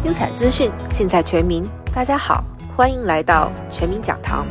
[0.00, 1.68] 精彩资讯，尽在全民。
[1.92, 2.42] 大家好，
[2.74, 4.46] 欢迎来到全民讲堂。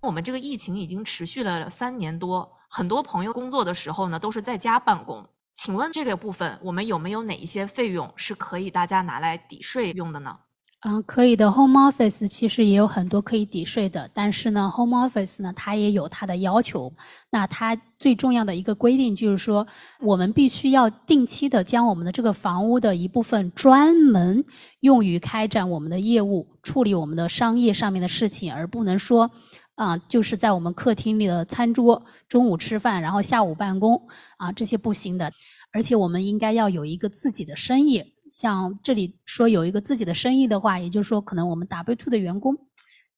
[0.00, 5.28] 我们这个疫情已经持续了三年多，很多朋友工作的时候呢都是在家办公。
[5.54, 10.38] 请问这个部分，我们有没有哪一些费用是可以大家拿来抵税用的呢？
[10.82, 11.52] 嗯，可以的。
[11.52, 16.90] Home Office 其实也有很多可以抵税的，但是呢，Home Office 呢，它也有它的要求。
[17.30, 19.66] 那它最重要的一个规定就是说，
[20.00, 24.42] 我们必须要定期的将我们的这个房屋的一部分专门
[24.80, 29.30] 用于开展我们的业务、处理我们的商业上面的事情，而不能说，
[29.74, 34.00] 啊，就是在我们客厅里的餐桌中午吃饭，然后下午办公
[34.38, 35.30] 啊，这些不行的。
[35.74, 38.02] 而且我们应该要有一个自己的生意。
[38.30, 42.54] 像这里说有一个自己的生意的话，也就是说，可能我们 W two 的员工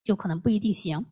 [0.04, 1.04] 就可能不一定行。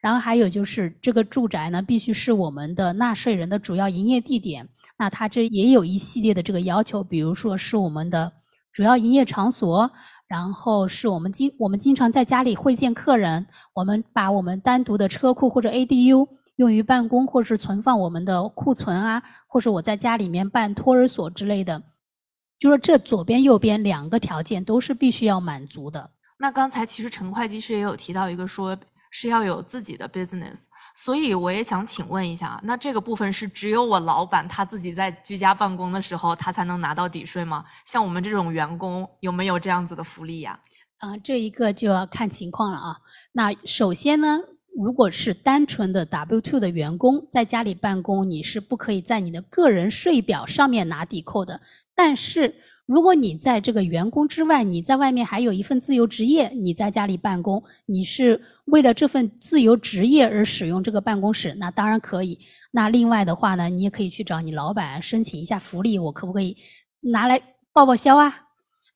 [0.00, 4.66] 然后还有就是这个住宅呢，必须是我们的纳税人的主要营业地点。
[4.96, 8.32] 那它这也有一系列的这个要求，比如说是我们的
[8.72, 9.90] 主要营业场所，
[10.26, 16.26] 然后是我们经我们经常在家里会见客人，我们把我们单独的车库或者 ADU
[16.56, 21.82] 用于办公或者是存放我们的库存啊，或者我在家里面办托儿所之类的。
[22.58, 26.10] 就说这左边右边两个条件都是必须要满足的。
[26.38, 28.76] 那刚才其实陈会计师也有提到一个，说
[29.10, 30.62] 是要有自己的 business，
[30.96, 37.64] 所以我也想请问一下，那这个部分是只有我老板他自己在居家办公的时候，他才能拿到抵税吗？
[37.86, 40.58] 像我们这种员工有没有这样子的福利呀？
[40.98, 42.96] 啊，这一个就要看情况了啊。
[43.32, 44.40] 那首先呢，
[44.74, 51.60] 如果是单纯的 W two 的员工在家里办公，你是不可以在你的个人税表上面拿抵扣的。
[51.94, 52.52] 但是，
[52.86, 62.38] 如果你在这个员工之外，你在外面还有一份自由职业，你在家里办公，你是为了这份自由职业而使用这个办公室，那当然可以。
[62.72, 66.56] 那另外的话呢，你也可以去找你老板申请一下福利，我可不可以
[67.00, 67.40] 拿来
[67.72, 68.40] 报报销啊？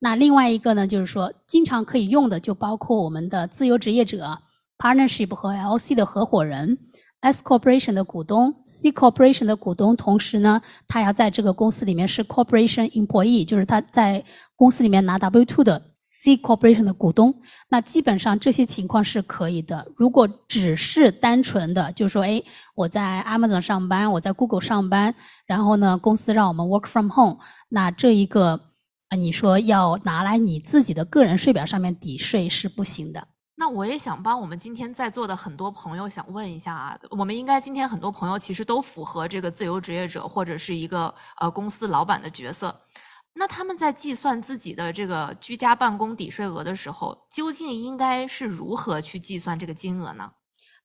[0.01, 4.39] 那另外一个呢，就是说经常可以用的，就包括我们的自由职业者、
[4.79, 6.79] partnership 和 LC 的合伙人。
[7.21, 14.25] S corporation 的股东，C corporation 的股东，同时呢，他要在这个公司里面是 corporation employee，就是他在
[14.55, 17.35] 公司里面拿 W two 的 C corporation 的股东。
[17.71, 19.85] 那基本上这些情况是可以的。
[19.97, 22.41] 如果只是单纯的，就说，哎，
[22.77, 25.13] 我在 Amazon 上班，我在 Google 上班，
[25.45, 27.39] 然后呢，公司让我们 work from home，
[27.69, 28.61] 那这一个
[29.09, 33.27] 啊，你说要拿来你自己的个人税表上面抵税是不行的。
[33.61, 42.73] 那我也想帮我们今天在座的很多朋友想问一下啊，我们应该今天很多朋友其实都符合这个自由职业者或者是一个呃公司老板的角色，
[43.35, 50.31] 那他们在计算自己的这个居家办公抵税额的时候，究竟应该是如何去计算这个金额呢？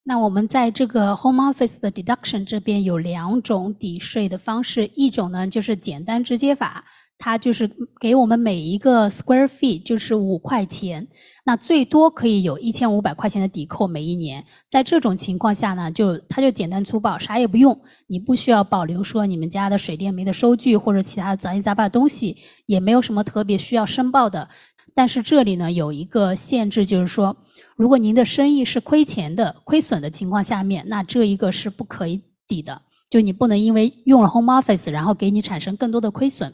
[0.06, 6.84] 那我们在这个 Home Office 的 Deduction 这边有两种抵税的方式，一种呢就是简单直接法。
[7.18, 7.70] 它就是
[8.02, 11.08] 给我们每一个 square feet 就是五块钱，
[11.46, 14.44] 那最多可以有一千五百块钱的抵扣每一年。
[14.68, 22.36] 在这种情况下呢，就它就简单粗暴，啥也不用，你不需要保留说你们家的水电煤的收据或者其他杂七杂八的东西，
[22.66, 24.50] 也没有什么特别需要申报的。
[24.94, 27.38] 但是这里呢有一个限制，就是说，
[27.78, 36.54] 如果您的生意是亏钱的、亏损的情况下面，那这一个是不可以抵的，就你不能因为用了 Home Office，然后给你产生更多的亏损。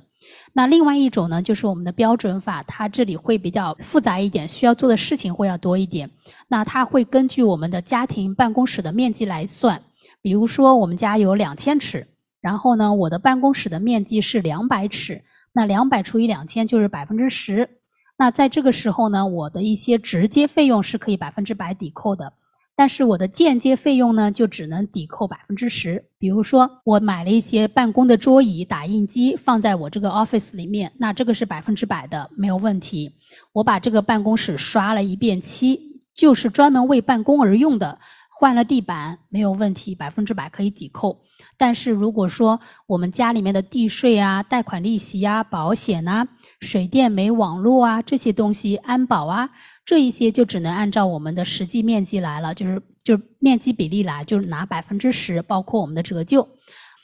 [0.54, 6.10] 那另外一种呢，就是我们的标准法，它这里会比较复杂一点，需要做的事情会要多一点。
[6.48, 9.82] 那它会根据我们的家庭办公室的面积来算，
[10.22, 12.08] 比如说我们家有两千尺，
[12.42, 17.70] 然后呢，我的办公室的面积是两百尺，那两百除以两千就是百分之十。
[18.18, 22.34] 那在这个时候呢，我的一些直接费用是可以百分之百抵扣的。
[22.80, 26.02] 但是我的间接费用呢，就只能抵扣百分之十。
[26.18, 33.12] 比如说，我买了一些办公的桌椅、打印机放在我这个 office 里面，那这个是百分之百的，没有问题。
[33.52, 35.78] 我把这个办公室刷了一遍漆，
[36.16, 38.00] 就是专门为办公而用的。
[38.40, 41.22] 换了地板没有问题，百分之百可以抵扣。
[41.58, 42.58] 但是如果说
[42.88, 46.26] 我们家里面的地税啊、贷款利息啊、保险啊、
[46.62, 49.50] 水电煤网络啊这些东西、安保啊
[49.86, 56.48] 这一些，就只能按照我们的实际面积来了，就是就是面积比例来，就是拿百分之十，包括我们的折旧。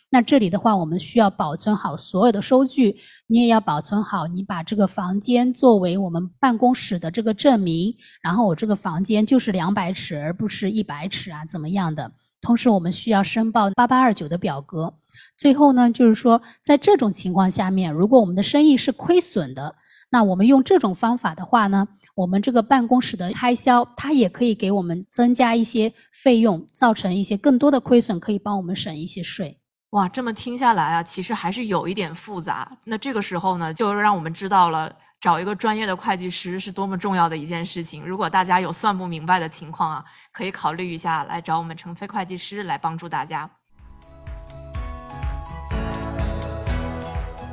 [0.10, 2.96] 那这里的话，我们需要保存好所有的收据，
[3.28, 12.10] 你也要保存好你把这个房间作为我们办公室的这个证明，然后我这个房间就是两百尺，而不是一百尺啊，怎么样的？
[12.40, 14.94] 同时，我们需要申报八八二九的表格。
[15.38, 19.76] 最后呢，就是说，在这种情况下面，如果我们的生意是亏损的，
[20.12, 21.86] 那我们用这种方法的话呢，
[22.16, 29.60] 我们这个办公室的开销，它也可以给我们增加一些费用，造成一些更多的亏损，可以帮我们省一些税。
[29.96, 32.70] 哇，这么听下来啊，其实还是有一点复杂。
[32.84, 38.06] 那这个时候呢，就让我们知道了找一个专业的会计师是多么重要的一件事情。
[38.06, 40.04] 如果大家有算不明白的情况啊，
[40.34, 43.50] 可以考虑一下来找我们成飞会计师来帮助大家。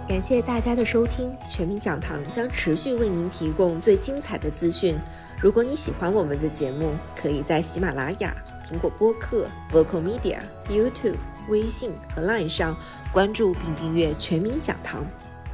[0.09, 4.99] 感谢大家的收听，全民讲堂将持续为您提供最精彩的资讯。
[5.41, 8.35] 如果你喜欢我们的节目，可以在喜马拉雅、
[8.69, 11.15] 苹果播客、Vocal Media、YouTube、
[11.49, 12.77] 微信和 Line 上
[13.13, 15.05] 关注并订阅全民讲堂。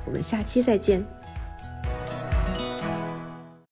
[0.05, 1.18] 我们下期再见。